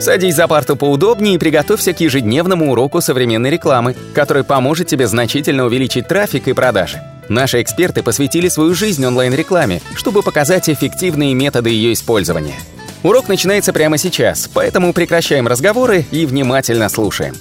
Садись 0.00 0.34
за 0.34 0.48
парту 0.48 0.76
поудобнее 0.76 1.34
и 1.34 1.38
приготовься 1.38 1.92
к 1.92 2.00
ежедневному 2.00 2.72
уроку 2.72 3.02
современной 3.02 3.50
рекламы, 3.50 3.94
который 4.14 4.44
поможет 4.44 4.86
тебе 4.86 5.06
значительно 5.06 5.66
увеличить 5.66 6.08
трафик 6.08 6.48
и 6.48 6.54
продажи. 6.54 7.02
Наши 7.28 7.60
эксперты 7.60 8.02
посвятили 8.02 8.48
свою 8.48 8.74
жизнь 8.74 9.04
онлайн-рекламе, 9.04 9.82
чтобы 9.94 10.22
показать 10.22 10.70
эффективные 10.70 11.34
методы 11.34 11.68
ее 11.68 11.92
использования. 11.92 12.56
Урок 13.02 13.28
начинается 13.28 13.74
прямо 13.74 13.98
сейчас, 13.98 14.48
поэтому 14.48 14.94
прекращаем 14.94 15.46
разговоры 15.46 16.06
и 16.10 16.24
внимательно 16.24 16.88
слушаем. 16.88 17.34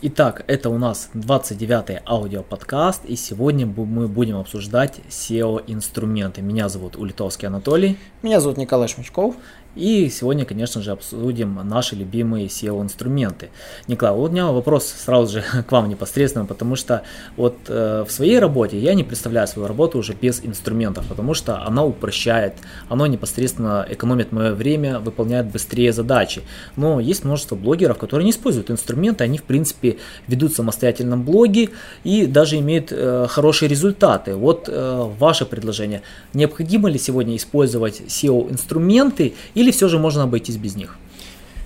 Итак, 0.00 0.44
это 0.46 0.70
у 0.70 0.78
нас 0.78 1.10
29-й 1.14 1.98
аудиоподкаст, 2.06 3.04
и 3.04 3.16
сегодня 3.16 3.66
мы 3.66 4.06
будем 4.06 4.36
обсуждать 4.36 5.00
SEO-инструменты. 5.10 6.40
Меня 6.40 6.68
зовут 6.68 6.94
Улитовский 6.94 7.48
Анатолий. 7.48 7.98
Меня 8.22 8.38
зовут 8.40 8.58
Николай 8.58 8.86
Шмачков. 8.86 9.34
И 9.78 10.08
сегодня, 10.10 10.44
конечно 10.44 10.82
же, 10.82 10.90
обсудим 10.90 11.60
наши 11.62 11.94
любимые 11.94 12.48
SEO-инструменты. 12.48 13.50
Николай, 13.86 14.12
вот 14.12 14.30
у 14.30 14.32
меня 14.32 14.48
вопрос 14.48 14.86
сразу 14.86 15.34
же 15.34 15.44
к 15.68 15.70
вам 15.70 15.88
непосредственно, 15.88 16.46
потому 16.46 16.74
что 16.74 17.02
вот 17.36 17.56
э, 17.68 18.04
в 18.06 18.10
своей 18.10 18.40
работе 18.40 18.76
я 18.76 18.94
не 18.94 19.04
представляю 19.04 19.46
свою 19.46 19.68
работу 19.68 19.98
уже 19.98 20.14
без 20.14 20.44
инструментов, 20.44 21.06
потому 21.06 21.32
что 21.32 21.62
она 21.62 21.84
упрощает, 21.84 22.54
оно 22.88 23.06
непосредственно 23.06 23.86
экономит 23.88 24.32
мое 24.32 24.52
время, 24.52 24.98
выполняет 24.98 25.46
быстрее 25.46 25.92
задачи. 25.92 26.42
Но 26.74 26.98
есть 26.98 27.24
множество 27.24 27.54
блогеров, 27.54 27.98
которые 27.98 28.24
не 28.24 28.32
используют 28.32 28.72
инструменты, 28.72 29.22
они 29.22 29.38
в 29.38 29.44
принципе 29.44 29.98
ведут 30.26 30.54
самостоятельно 30.54 31.16
блоги 31.16 31.70
и 32.02 32.26
даже 32.26 32.58
имеют 32.58 32.88
э, 32.90 33.26
хорошие 33.28 33.68
результаты. 33.68 34.34
Вот 34.34 34.68
э, 34.68 35.08
ваше 35.20 35.46
предложение, 35.46 36.02
необходимо 36.34 36.90
ли 36.90 36.98
сегодня 36.98 37.36
использовать 37.36 38.02
SEO-инструменты 38.08 39.34
или 39.54 39.67
или 39.68 39.72
все 39.72 39.88
же 39.88 39.98
можно 39.98 40.22
обойтись 40.22 40.56
без 40.56 40.76
них? 40.76 40.96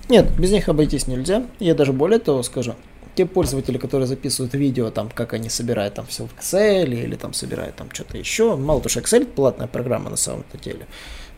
Нет, 0.09 0.37
без 0.37 0.51
них 0.51 0.67
обойтись 0.67 1.07
нельзя. 1.07 1.45
Я 1.59 1.73
даже 1.73 1.93
более 1.93 2.19
того 2.19 2.43
скажу. 2.43 2.75
Те 3.15 3.25
пользователи, 3.25 3.77
которые 3.77 4.07
записывают 4.07 4.53
видео, 4.53 4.89
там, 4.89 5.09
как 5.09 5.33
они 5.33 5.47
собирают 5.47 5.93
там 5.93 6.05
все 6.07 6.25
в 6.25 6.33
Excel 6.37 6.85
или 6.85 7.15
там 7.15 7.33
собирают 7.33 7.75
там 7.75 7.87
что-то 7.93 8.17
еще. 8.17 8.57
Мало 8.57 8.81
того, 8.81 8.89
что 8.89 8.99
Excel 8.99 9.25
платная 9.25 9.67
программа 9.67 10.09
на 10.09 10.17
самом-то 10.17 10.57
деле. 10.57 10.85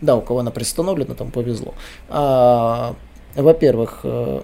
Да, 0.01 0.15
у 0.15 0.21
кого 0.21 0.39
она 0.39 0.51
пристановлена, 0.51 1.13
там 1.13 1.31
повезло. 1.31 1.75
А, 2.09 2.95
во-первых, 3.35 3.99
э, 4.03 4.41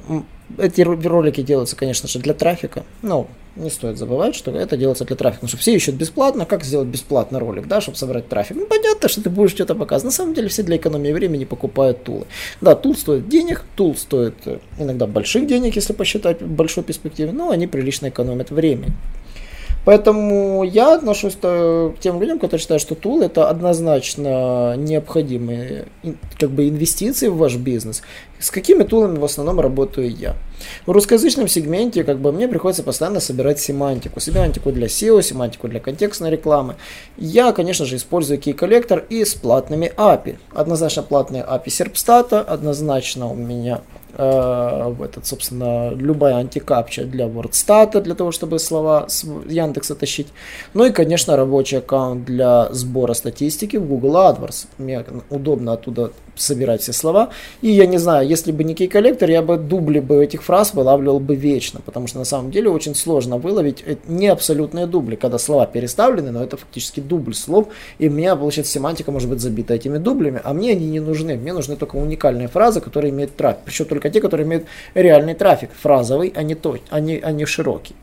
эти 0.60 0.82
ролики 0.82 1.42
делаются, 1.42 1.76
конечно 1.76 2.08
же, 2.08 2.20
для 2.20 2.34
трафика. 2.34 2.84
Ну, 3.02 3.28
не 3.56 3.70
стоит 3.70 3.98
забывать, 3.98 4.36
что 4.36 4.52
это 4.52 4.78
делается 4.78 5.06
для 5.06 5.16
трафика. 5.16 5.42
Потому 5.42 5.50
что 5.50 5.58
все 5.58 5.76
ищут 5.76 5.96
бесплатно. 5.96 6.46
Как 6.46 6.64
сделать 6.64 6.88
бесплатно 6.88 7.40
ролик, 7.40 7.68
да, 7.68 7.82
чтобы 7.82 7.98
собрать 7.98 8.28
трафик? 8.30 8.58
Ну, 8.58 8.66
понятно, 8.66 9.10
что 9.10 9.22
ты 9.22 9.30
будешь 9.30 9.52
что-то 9.52 9.76
показывать. 9.76 10.14
На 10.14 10.16
самом 10.16 10.34
деле, 10.34 10.48
все 10.48 10.64
для 10.64 10.78
экономии 10.78 11.12
времени 11.12 11.46
покупают 11.46 12.04
тулы. 12.04 12.26
Да, 12.62 12.76
тул 12.76 12.96
стоит 12.96 13.28
денег, 13.28 13.64
тул 13.76 13.96
стоит 13.96 14.36
э, 14.46 14.60
иногда 14.80 15.08
больших 15.08 15.48
денег, 15.48 15.76
если 15.76 15.94
посчитать 15.94 16.42
большой 16.42 16.84
перспективе, 16.84 17.32
но 17.32 17.50
они 17.50 17.68
прилично 17.68 18.10
экономят 18.10 18.52
время. 18.52 18.88
Поэтому 19.84 20.64
я 20.64 20.94
отношусь 20.94 21.36
к 21.36 21.94
тем 22.00 22.20
людям, 22.22 22.38
которые 22.38 22.62
считают, 22.62 22.82
что 22.82 22.96
тул 22.96 23.22
это 23.22 23.50
однозначно 23.50 24.76
необходимые 24.78 25.86
как 26.40 26.52
бы, 26.52 26.70
инвестиции 26.70 27.28
в 27.28 27.38
ваш 27.38 27.56
бизнес. 27.56 28.04
С 28.40 28.52
какими 28.52 28.84
тулами 28.84 29.18
в 29.18 29.26
основном 29.26 29.60
работаю 29.60 30.10
я? 30.10 30.36
В 30.86 30.92
русскоязычном 30.92 31.48
сегменте 31.48 32.04
как 32.04 32.20
бы 32.20 32.32
мне 32.32 32.48
приходится 32.48 32.84
постоянно 32.84 33.20
собирать 33.20 33.60
семантику. 33.60 34.20
Семантику 34.20 34.72
для 34.72 34.88
SEO, 34.88 35.22
семантику 35.22 35.68
для 35.68 35.80
контекстной 35.80 36.32
рекламы. 36.32 36.76
Я, 37.18 37.52
конечно 37.52 37.86
же, 37.86 37.96
использую 37.96 38.40
Key 38.40 38.56
Collector 38.56 39.04
и 39.10 39.26
с 39.26 39.34
платными 39.34 39.92
API. 39.96 40.38
Однозначно 40.54 41.04
платные 41.04 41.44
API 41.44 41.66
Serpstat, 41.66 42.34
однозначно 42.40 43.30
у 43.30 43.36
меня 43.36 43.82
э, 44.14 44.96
этот, 45.04 45.26
собственно, 45.26 45.92
любая 45.92 46.36
антикапча 46.36 47.04
для 47.06 47.26
WordStat, 47.26 48.02
для 48.02 48.16
того, 48.16 48.32
чтобы 48.32 48.60
слова 48.60 49.06
с 49.08 49.26
Яндекса 49.48 49.96
тащить. 49.96 50.28
Ну 50.74 50.86
и, 50.86 50.92
конечно, 50.92 51.36
рабочий 51.36 51.78
аккаунт 51.78 52.26
для 52.26 52.72
сбора 52.72 53.14
статистики 53.14 53.78
в 53.78 53.88
Google 53.88 54.16
AdWords. 54.16 54.68
Мне 54.78 55.06
удобно 55.30 55.74
оттуда 55.74 56.12
собирать 56.42 56.82
все 56.82 56.94
слова. 56.94 57.30
И 57.62 57.72
я 57.72 57.86
не 57.86 57.98
знаю, 57.98 58.28
если 58.28 58.52
бы 58.52 58.64
не 58.64 58.76
кей 58.76 58.88
коллектор, 58.88 59.30
я 59.30 59.42
бы 59.42 59.58
дубли 59.58 60.00
бы 60.00 60.24
этих 60.24 60.44
фраз 60.44 60.74
вылавливал 60.74 61.20
бы 61.20 61.36
вечно, 61.36 61.82
потому 61.86 62.08
что 62.08 62.20
на 62.20 62.26
самом 62.26 62.52
деле 62.52 62.70
очень 62.70 62.96
сложно 62.96 63.38
выловить 63.38 63.84
не 64.08 64.28
абсолютные 64.28 64.86
дубли, 64.88 65.16
когда 65.16 65.38
слова 65.38 65.66
переставлены, 65.66 66.32
но 66.32 66.44
это 66.44 66.58
фактически 66.58 67.00
дубль 67.00 67.34
слов, 67.34 67.68
и 68.00 68.10
у 68.10 68.12
меня, 68.12 68.36
получается, 68.36 68.74
семантика 68.74 69.12
может 69.12 69.30
быть 69.30 69.40
забита 69.40 69.74
этими 69.74 69.98
дублями, 69.98 70.42
а 70.44 70.54
мне 70.54 70.72
они 70.72 70.88
не 70.88 71.00
нужны. 71.00 71.36
Мне 71.36 71.54
нужны 71.54 71.76
только 71.76 71.96
уникальные 71.96 72.48
фразы, 72.48 72.82
которые 72.82 73.12
имеют 73.12 73.36
трафик. 73.36 73.62
Причем 73.66 73.86
только 73.86 74.10
те, 74.10 74.22
которые 74.22 74.48
имеют 74.48 74.66
реальный 74.94 75.34
трафик, 75.34 75.70
фразовый, 75.80 76.34
а 76.36 76.44
не, 76.44 76.56
то, 76.56 76.78
а 76.90 77.00
не, 77.00 77.18
а 77.18 77.32
не 77.32 77.46
широкий. 77.46 77.96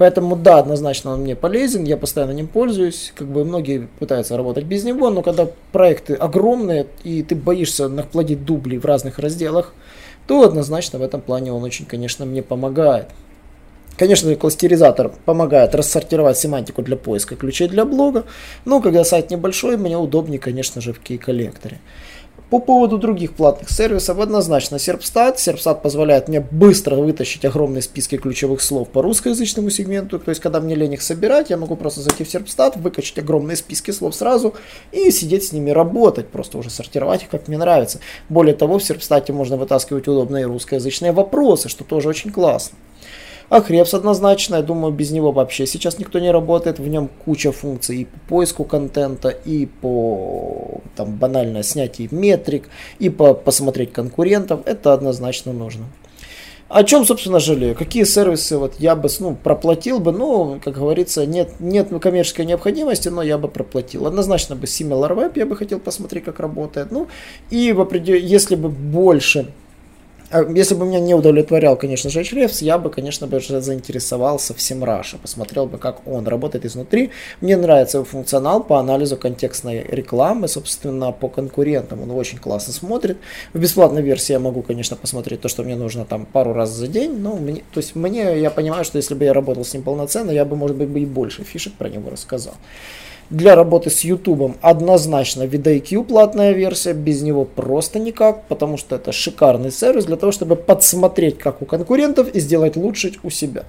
Поэтому 0.00 0.34
да, 0.34 0.60
однозначно 0.60 1.12
он 1.12 1.20
мне 1.20 1.36
полезен, 1.36 1.84
я 1.84 1.98
постоянно 1.98 2.30
ним 2.30 2.48
пользуюсь. 2.48 3.12
Как 3.14 3.28
бы 3.28 3.44
многие 3.44 3.86
пытаются 3.98 4.34
работать 4.34 4.64
без 4.64 4.82
него, 4.82 5.10
но 5.10 5.20
когда 5.20 5.46
проекты 5.72 6.14
огромные 6.14 6.86
и 7.04 7.22
ты 7.22 7.34
боишься 7.34 7.86
наплодить 7.86 8.46
дубли 8.46 8.78
в 8.78 8.86
разных 8.86 9.18
разделах, 9.18 9.74
то 10.26 10.42
однозначно 10.42 10.98
в 10.98 11.02
этом 11.02 11.20
плане 11.20 11.52
он 11.52 11.62
очень, 11.64 11.84
конечно, 11.84 12.24
мне 12.24 12.42
помогает. 12.42 13.08
Конечно, 13.98 14.34
кластеризатор 14.36 15.12
помогает 15.26 15.74
рассортировать 15.74 16.38
семантику 16.38 16.80
для 16.80 16.96
поиска 16.96 17.36
ключей 17.36 17.68
для 17.68 17.84
блога, 17.84 18.24
но 18.64 18.80
когда 18.80 19.04
сайт 19.04 19.30
небольшой, 19.30 19.76
мне 19.76 19.98
удобнее, 19.98 20.38
конечно 20.38 20.80
же, 20.80 20.94
в 20.94 21.00
кей-коллекторе. 21.00 21.78
По 22.50 22.58
поводу 22.58 22.98
других 22.98 23.34
платных 23.34 23.70
сервисов, 23.70 24.18
однозначно 24.18 24.74
Serpstat. 24.74 25.36
Serpstat 25.36 25.82
позволяет 25.82 26.26
мне 26.26 26.40
быстро 26.40 26.96
вытащить 26.96 27.44
огромные 27.44 27.80
списки 27.80 28.16
ключевых 28.16 28.60
слов 28.60 28.88
по 28.88 29.02
русскоязычному 29.02 29.70
сегменту. 29.70 30.18
То 30.18 30.30
есть, 30.30 30.40
когда 30.40 30.60
мне 30.60 30.74
лень 30.74 30.94
их 30.94 31.02
собирать, 31.02 31.50
я 31.50 31.56
могу 31.56 31.76
просто 31.76 32.00
зайти 32.00 32.24
в 32.24 32.26
Serpstat, 32.26 32.76
выкачать 32.80 33.18
огромные 33.18 33.56
списки 33.56 33.92
слов 33.92 34.16
сразу 34.16 34.54
и 34.90 35.12
сидеть 35.12 35.44
с 35.44 35.52
ними 35.52 35.70
работать, 35.70 36.26
просто 36.26 36.58
уже 36.58 36.70
сортировать 36.70 37.22
их, 37.22 37.28
как 37.28 37.46
мне 37.46 37.56
нравится. 37.56 38.00
Более 38.28 38.56
того, 38.56 38.80
в 38.80 38.82
Serpstat 38.82 39.30
можно 39.30 39.56
вытаскивать 39.56 40.08
удобные 40.08 40.46
русскоязычные 40.46 41.12
вопросы, 41.12 41.68
что 41.68 41.84
тоже 41.84 42.08
очень 42.08 42.32
классно. 42.32 42.76
А 43.50 43.60
Хребс 43.60 43.94
однозначно, 43.94 44.56
я 44.56 44.62
думаю, 44.62 44.94
без 44.94 45.10
него 45.10 45.32
вообще 45.32 45.66
сейчас 45.66 45.98
никто 45.98 46.20
не 46.20 46.30
работает. 46.30 46.78
В 46.78 46.86
нем 46.86 47.10
куча 47.24 47.50
функций 47.50 48.02
и 48.02 48.04
по 48.04 48.18
поиску 48.28 48.64
контента, 48.64 49.28
и 49.28 49.66
по 49.66 50.80
там, 50.94 51.16
банально 51.16 51.64
снятию 51.64 52.08
метрик, 52.12 52.68
и 53.00 53.10
по 53.10 53.34
посмотреть 53.34 53.92
конкурентов. 53.92 54.60
Это 54.66 54.92
однозначно 54.92 55.52
нужно. 55.52 55.86
О 56.68 56.84
чем, 56.84 57.04
собственно, 57.04 57.40
жалею? 57.40 57.74
Какие 57.74 58.04
сервисы 58.04 58.56
вот 58.56 58.76
я 58.78 58.94
бы 58.94 59.08
ну, 59.18 59.34
проплатил 59.34 59.98
бы? 59.98 60.12
Ну, 60.12 60.60
как 60.62 60.74
говорится, 60.74 61.26
нет, 61.26 61.58
нет 61.58 61.88
коммерческой 62.00 62.46
необходимости, 62.46 63.08
но 63.08 63.20
я 63.20 63.36
бы 63.36 63.48
проплатил. 63.48 64.06
Однозначно 64.06 64.54
бы 64.54 64.66
SimilarWeb 64.66 65.32
я 65.34 65.46
бы 65.46 65.56
хотел 65.56 65.80
посмотреть, 65.80 66.22
как 66.22 66.38
работает. 66.38 66.92
Ну, 66.92 67.08
и 67.50 67.72
в 67.72 67.80
определ... 67.80 68.14
если 68.14 68.54
бы 68.54 68.68
больше 68.68 69.48
если 70.54 70.74
бы 70.74 70.86
меня 70.86 71.00
не 71.00 71.14
удовлетворял, 71.14 71.76
конечно 71.76 72.08
же, 72.08 72.20
Hrefs, 72.20 72.64
я 72.64 72.78
бы, 72.78 72.90
конечно, 72.90 73.26
бы 73.26 73.40
заинтересовался 73.40 74.54
всем 74.54 74.84
Раша, 74.84 75.18
посмотрел 75.18 75.66
бы, 75.66 75.78
как 75.78 76.06
он 76.06 76.28
работает 76.28 76.64
изнутри. 76.64 77.10
Мне 77.40 77.56
нравится 77.56 77.98
его 77.98 78.04
функционал 78.04 78.62
по 78.62 78.78
анализу 78.78 79.16
контекстной 79.16 79.84
рекламы, 79.88 80.46
собственно, 80.46 81.10
по 81.10 81.28
конкурентам. 81.28 82.02
Он 82.02 82.10
очень 82.12 82.38
классно 82.38 82.72
смотрит. 82.72 83.18
В 83.52 83.58
бесплатной 83.58 84.02
версии 84.02 84.32
я 84.32 84.38
могу, 84.38 84.62
конечно, 84.62 84.96
посмотреть 84.96 85.40
то, 85.40 85.48
что 85.48 85.64
мне 85.64 85.74
нужно 85.74 86.04
там 86.04 86.26
пару 86.26 86.52
раз 86.52 86.70
за 86.70 86.86
день. 86.86 87.18
Но 87.18 87.34
мне, 87.34 87.62
то 87.72 87.78
есть 87.78 87.96
мне, 87.96 88.38
я 88.38 88.50
понимаю, 88.50 88.84
что 88.84 88.98
если 88.98 89.14
бы 89.14 89.24
я 89.24 89.32
работал 89.32 89.64
с 89.64 89.74
ним 89.74 89.82
полноценно, 89.82 90.30
я 90.30 90.44
бы, 90.44 90.54
может 90.54 90.76
быть, 90.76 90.90
и 91.02 91.06
больше 91.06 91.42
фишек 91.42 91.72
про 91.74 91.88
него 91.88 92.10
рассказал. 92.10 92.54
Для 93.30 93.54
работы 93.54 93.90
с 93.90 94.00
YouTube 94.00 94.56
однозначно 94.60 95.44
VidIQ 95.44 96.02
платная 96.02 96.50
версия, 96.50 96.94
без 96.94 97.22
него 97.22 97.44
просто 97.44 98.00
никак, 98.00 98.48
потому 98.48 98.76
что 98.76 98.96
это 98.96 99.12
шикарный 99.12 99.70
сервис 99.70 100.04
для 100.06 100.16
того, 100.20 100.32
чтобы 100.32 100.56
подсмотреть, 100.56 101.38
как 101.38 101.62
у 101.62 101.64
конкурентов 101.64 102.28
и 102.28 102.40
сделать 102.40 102.76
лучше 102.76 103.12
у 103.22 103.30
себя. 103.30 103.64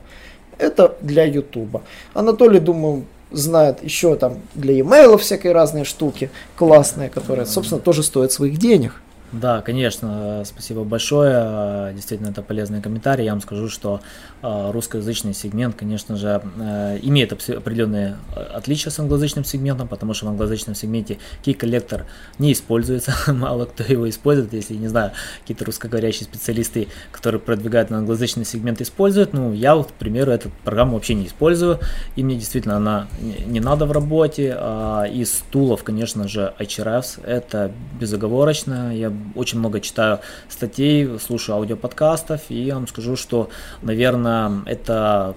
Это 0.58 0.96
для 1.02 1.26
YouTube. 1.26 1.82
Анатолий, 2.14 2.60
думаю, 2.60 3.06
знает 3.32 3.84
еще 3.84 4.16
там 4.16 4.40
для 4.54 4.76
e-mail 4.76 5.18
всякие 5.18 5.54
разные 5.54 5.86
штуки 5.86 6.30
классные, 6.56 7.10
которые, 7.10 7.46
собственно, 7.46 7.82
тоже 7.82 8.04
стоят 8.04 8.32
своих 8.32 8.58
денег. 8.58 9.02
Да, 9.32 9.62
конечно, 9.62 10.44
спасибо 10.46 10.84
большое. 10.84 11.94
Действительно, 11.94 12.30
это 12.30 12.42
полезный 12.42 12.82
комментарий. 12.82 13.24
Я 13.24 13.32
вам 13.32 13.42
скажу, 13.42 13.70
что 13.70 14.02
а, 14.42 14.72
русскоязычный 14.74 15.34
сегмент, 15.34 15.76
конечно 15.76 16.18
же, 16.18 16.42
э, 16.60 17.00
имеет 17.02 17.32
определенные 17.32 18.18
э, 18.36 18.42
отличия 18.42 18.92
с 18.92 19.00
англоязычным 19.00 19.46
сегментом, 19.46 19.88
потому 19.88 20.14
что 20.14 20.26
в 20.26 20.30
англоязычном 20.30 20.76
сегменте 20.76 21.18
key 21.44 21.54
коллектор 21.54 22.08
не 22.40 22.52
используется, 22.52 23.14
мало 23.32 23.66
кто 23.66 23.84
его 23.84 24.10
использует, 24.10 24.52
если, 24.52 24.74
не 24.74 24.90
знаю, 24.90 25.12
какие-то 25.42 25.64
русскоговорящие 25.64 26.26
специалисты, 26.26 26.90
которые 27.14 27.40
продвигают 27.40 27.90
на 27.90 28.00
англоязычный 28.00 28.44
сегмент, 28.44 28.82
используют. 28.82 29.32
Ну, 29.32 29.54
я, 29.54 29.76
вот, 29.76 29.92
к 29.92 29.94
примеру, 29.94 30.32
эту 30.32 30.52
программу 30.66 30.96
вообще 30.96 31.14
не 31.14 31.28
использую, 31.28 31.80
и 32.18 32.24
мне 32.24 32.36
действительно 32.36 32.76
она 32.78 33.08
не 33.46 33.62
надо 33.62 33.86
в 33.86 33.94
работе. 33.94 34.56
А 34.58 35.06
из 35.06 35.44
тулов, 35.52 35.84
конечно 35.84 36.28
же, 36.28 36.54
HRFs, 36.60 37.24
это 37.26 37.72
безоговорочно, 38.00 38.94
я 38.96 39.12
очень 39.36 39.60
много 39.60 39.80
читаю 39.80 40.20
статей, 40.50 41.20
слушаю 41.20 41.58
аудиоподкастов, 41.58 42.42
и 42.50 42.62
я 42.62 42.76
вам 42.76 42.88
скажу, 42.88 43.16
что, 43.16 43.50
наверное, 43.82 44.62
это 44.66 45.36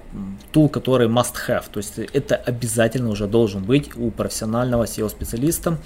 тул, 0.52 0.68
который 0.68 1.08
must 1.08 1.34
have, 1.48 1.64
то 1.70 1.78
есть 1.78 1.98
это 1.98 2.36
обязательно 2.36 3.10
уже 3.10 3.26
должен 3.26 3.64
быть 3.64 3.96
у 3.96 4.10
профессионального 4.10 4.84
SEO-специалиста. 4.84 5.78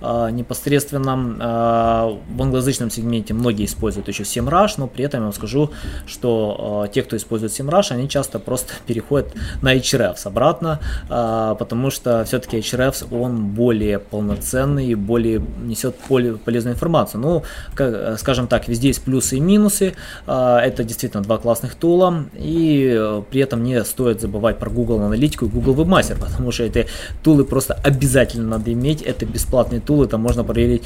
А, 0.00 0.30
непосредственно 0.30 1.36
а, 1.40 2.18
в 2.28 2.42
англоязычном 2.42 2.90
сегменте 2.90 3.34
многие 3.34 3.66
используют 3.66 4.08
еще 4.08 4.22
SEMrush, 4.22 4.74
но 4.78 4.86
при 4.86 5.04
этом 5.04 5.20
я 5.20 5.24
вам 5.24 5.32
скажу, 5.32 5.70
что 6.06 6.84
а, 6.84 6.88
те, 6.88 7.02
кто 7.02 7.16
использует 7.16 7.52
SEMrush, 7.52 7.92
они 7.92 8.08
часто 8.08 8.38
просто 8.38 8.72
переходят 8.86 9.32
на 9.62 9.74
Ahrefs 9.74 10.26
обратно, 10.26 10.80
потому 11.08 11.90
что 11.90 12.24
все-таки 12.24 12.58
Ahrefs, 12.58 13.06
он 13.14 13.46
более 13.48 13.98
полноценный, 13.98 14.94
более 14.94 15.42
несет 15.62 15.96
полезную 15.96 16.74
информацию. 16.74 17.20
Ну, 17.20 17.42
как, 17.74 18.18
скажем 18.18 18.46
так, 18.46 18.68
везде 18.68 18.88
есть 18.88 19.02
плюсы 19.02 19.36
и 19.36 19.40
минусы, 19.40 19.94
это 20.26 20.84
действительно 20.84 21.22
два 21.22 21.38
классных 21.38 21.74
тула, 21.74 22.26
и 22.34 22.94
э, 22.96 23.22
при 23.30 23.40
этом 23.40 23.62
не 23.62 23.84
стоит 23.84 24.20
забывать 24.20 24.58
про 24.58 24.70
Google 24.70 25.00
аналитику 25.02 25.46
и 25.46 25.48
Google 25.48 25.74
Webmaster, 25.74 26.18
потому 26.20 26.52
что 26.52 26.64
эти 26.64 26.86
тулы 27.22 27.44
просто 27.44 27.74
обязательно 27.74 28.48
надо 28.48 28.72
иметь, 28.72 29.02
это 29.02 29.26
бесплатные 29.26 29.80
тулы, 29.80 30.06
там 30.06 30.20
можно 30.20 30.44
проверить 30.44 30.82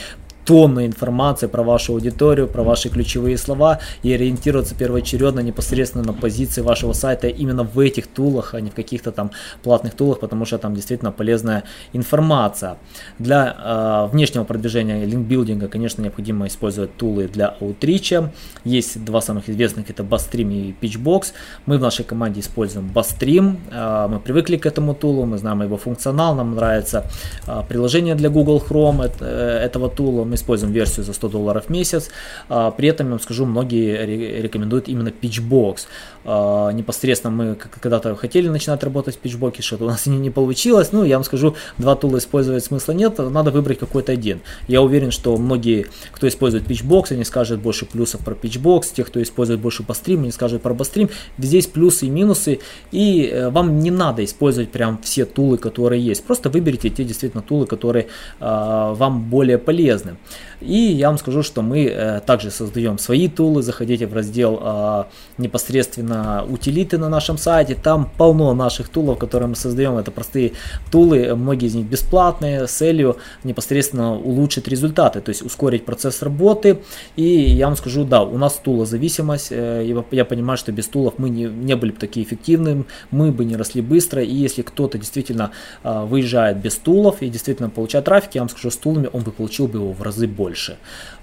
тонны 0.48 0.86
информации 0.86 1.46
про 1.46 1.62
вашу 1.62 1.92
аудиторию, 1.92 2.48
про 2.48 2.62
ваши 2.62 2.88
ключевые 2.88 3.36
слова 3.36 3.80
и 4.02 4.14
ориентироваться 4.14 4.74
первоочередно 4.74 5.40
непосредственно 5.40 6.04
на 6.04 6.14
позиции 6.14 6.62
вашего 6.62 6.94
сайта 6.94 7.28
именно 7.28 7.64
в 7.64 7.78
этих 7.78 8.06
тулах, 8.06 8.54
а 8.54 8.60
не 8.62 8.70
в 8.70 8.74
каких-то 8.74 9.12
там 9.12 9.30
платных 9.62 9.92
тулах, 9.92 10.20
потому 10.20 10.46
что 10.46 10.56
там 10.56 10.74
действительно 10.74 11.12
полезная 11.12 11.64
информация. 11.92 12.78
Для 13.18 13.56
э, 13.58 14.08
внешнего 14.10 14.44
продвижения 14.44 15.04
линкбилдинга, 15.04 15.68
конечно, 15.68 16.00
необходимо 16.00 16.46
использовать 16.46 16.96
тулы 16.96 17.28
для 17.28 17.48
аутрича. 17.60 18.32
Есть 18.64 19.04
два 19.04 19.20
самых 19.20 19.50
известных, 19.50 19.90
это 19.90 20.02
Bustream 20.02 20.50
и 20.50 20.74
Pitchbox. 20.80 21.34
Мы 21.66 21.76
в 21.76 21.82
нашей 21.82 22.06
команде 22.06 22.40
используем 22.40 22.90
Bustream. 22.94 23.58
Э, 23.70 24.08
мы 24.08 24.18
привыкли 24.18 24.56
к 24.56 24.64
этому 24.64 24.94
тулу, 24.94 25.26
мы 25.26 25.36
знаем 25.36 25.60
его 25.60 25.76
функционал, 25.76 26.34
нам 26.34 26.54
нравится 26.54 27.04
э, 27.46 27.62
приложение 27.68 28.14
для 28.14 28.30
Google 28.30 28.64
Chrome 28.66 29.04
это, 29.04 29.26
э, 29.26 29.66
этого 29.66 29.90
тула. 29.90 30.24
Мы 30.24 30.37
используем 30.38 30.72
версию 30.72 31.04
за 31.04 31.12
100 31.12 31.28
долларов 31.28 31.66
в 31.66 31.70
месяц. 31.70 32.10
А, 32.48 32.70
при 32.70 32.88
этом, 32.88 33.06
я 33.06 33.10
вам 33.10 33.20
скажу, 33.20 33.46
многие 33.46 34.40
рекомендуют 34.40 34.88
именно 34.88 35.08
Pitchbox. 35.08 35.86
А, 36.24 36.70
непосредственно 36.70 37.34
мы 37.34 37.54
когда-то 37.54 38.14
хотели 38.16 38.48
начинать 38.48 38.82
работать 38.82 39.18
в 39.18 39.24
Pitchbox, 39.24 39.62
что-то 39.62 39.84
у 39.84 39.88
нас 39.88 40.06
не, 40.06 40.30
получилось. 40.30 40.92
Ну, 40.92 41.04
я 41.04 41.16
вам 41.16 41.24
скажу, 41.24 41.56
два 41.78 41.94
тула 41.96 42.18
использовать 42.18 42.64
смысла 42.64 42.92
нет, 42.92 43.18
надо 43.18 43.50
выбрать 43.50 43.78
какой-то 43.78 44.12
один. 44.12 44.40
Я 44.66 44.82
уверен, 44.82 45.10
что 45.10 45.36
многие, 45.36 45.86
кто 46.12 46.28
использует 46.28 46.64
Pitchbox, 46.64 47.12
они 47.12 47.24
скажут 47.24 47.60
больше 47.60 47.86
плюсов 47.86 48.20
про 48.24 48.34
Pitchbox, 48.34 48.92
те, 48.94 49.04
кто 49.04 49.22
использует 49.22 49.60
больше 49.60 49.82
Bustream, 49.82 50.18
они 50.18 50.30
скажут 50.30 50.62
про 50.62 50.74
Bustream. 50.74 51.10
Здесь 51.38 51.66
плюсы 51.66 52.06
и 52.06 52.10
минусы, 52.10 52.60
и 52.92 53.30
э, 53.32 53.50
вам 53.50 53.78
не 53.78 53.90
надо 53.90 54.24
использовать 54.24 54.70
прям 54.70 55.00
все 55.02 55.24
тулы, 55.24 55.58
которые 55.58 56.02
есть. 56.04 56.24
Просто 56.24 56.50
выберите 56.50 56.90
те 56.90 57.04
действительно 57.04 57.42
тулы, 57.42 57.66
которые 57.66 58.04
э, 58.04 58.08
вам 58.40 59.30
более 59.30 59.58
полезны. 59.58 60.16
И 60.60 60.76
я 60.76 61.08
вам 61.08 61.18
скажу, 61.18 61.42
что 61.42 61.62
мы 61.62 61.84
э, 61.84 62.20
также 62.26 62.50
создаем 62.50 62.98
свои 62.98 63.28
тулы, 63.28 63.62
заходите 63.62 64.06
в 64.06 64.14
раздел 64.14 64.58
э, 64.60 65.04
непосредственно 65.38 66.44
утилиты 66.48 66.98
на 66.98 67.08
нашем 67.08 67.38
сайте, 67.38 67.76
там 67.76 68.10
полно 68.16 68.52
наших 68.54 68.88
тулов, 68.88 69.18
которые 69.18 69.48
мы 69.48 69.54
создаем, 69.56 69.96
это 69.98 70.10
простые 70.10 70.52
тулы, 70.90 71.34
многие 71.36 71.66
из 71.66 71.76
них 71.76 71.86
бесплатные, 71.86 72.66
с 72.66 72.72
целью 72.72 73.18
непосредственно 73.44 74.16
улучшить 74.16 74.66
результаты, 74.66 75.20
то 75.20 75.28
есть 75.28 75.42
ускорить 75.42 75.84
процесс 75.84 76.22
работы. 76.22 76.80
И 77.14 77.22
я 77.22 77.66
вам 77.66 77.76
скажу, 77.76 78.04
да, 78.04 78.22
у 78.22 78.36
нас 78.36 78.54
тулозависимость, 78.54 79.48
э, 79.50 80.04
я 80.10 80.24
понимаю, 80.24 80.58
что 80.58 80.72
без 80.72 80.88
тулов 80.88 81.14
мы 81.18 81.30
не, 81.30 81.44
не 81.44 81.76
были 81.76 81.92
бы 81.92 81.98
такие 81.98 82.26
эффективными, 82.26 82.84
мы 83.12 83.30
бы 83.30 83.44
не 83.44 83.56
росли 83.56 83.80
быстро, 83.80 84.24
и 84.24 84.34
если 84.34 84.62
кто-то 84.62 84.98
действительно 84.98 85.52
э, 85.84 86.04
выезжает 86.04 86.58
без 86.58 86.74
тулов 86.76 87.22
и 87.22 87.28
действительно 87.28 87.70
получает 87.70 88.06
трафик, 88.06 88.34
я 88.34 88.40
вам 88.40 88.48
скажу, 88.48 88.70
с 88.70 88.76
тулами 88.76 89.08
он 89.12 89.22
бы 89.22 89.30
получил 89.30 89.68
бы 89.68 89.78
его 89.78 89.92
в 89.92 90.02
разы 90.02 90.17
больше 90.26 90.48
больше. 90.48 90.76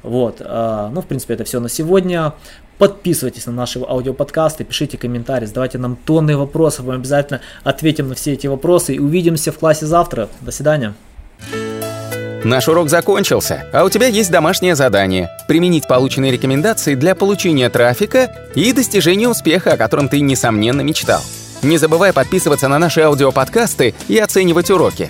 Вот, 0.03 0.41
а, 0.41 0.89
ну, 0.93 1.01
в 1.01 1.05
принципе, 1.05 1.33
это 1.33 1.43
все 1.43 1.59
на 1.59 1.69
сегодня. 1.69 2.33
Подписывайтесь 2.77 3.45
на 3.45 3.53
наши 3.53 3.79
аудиоподкасты, 3.79 4.65
пишите 4.65 4.97
комментарии, 4.97 5.45
задавайте 5.45 5.77
нам 5.77 5.95
тонны 5.95 6.35
вопросов, 6.35 6.85
мы 6.85 6.95
обязательно 6.95 7.39
ответим 7.63 8.09
на 8.09 8.15
все 8.15 8.33
эти 8.33 8.47
вопросы 8.47 8.95
и 8.95 8.99
увидимся 8.99 9.53
в 9.53 9.57
классе 9.57 9.85
завтра. 9.85 10.27
До 10.41 10.51
свидания. 10.51 10.93
Наш 12.43 12.67
урок 12.67 12.89
закончился, 12.89 13.65
а 13.73 13.85
у 13.85 13.89
тебя 13.89 14.07
есть 14.07 14.29
домашнее 14.29 14.75
задание– 14.75 15.29
применить 15.47 15.87
полученные 15.87 16.31
рекомендации 16.31 16.93
для 16.95 17.15
получения 17.15 17.69
трафика 17.69 18.31
и 18.53 18.71
достижения 18.73 19.29
успеха, 19.29 19.73
о 19.73 19.77
котором 19.77 20.09
ты, 20.09 20.19
несомненно, 20.19 20.81
мечтал. 20.81 21.21
Не 21.63 21.77
забывай 21.77 22.13
подписываться 22.13 22.67
на 22.67 22.77
наши 22.77 23.01
аудиоподкасты 23.01 23.95
и 24.09 24.19
оценивать 24.19 24.69
уроки. 24.69 25.09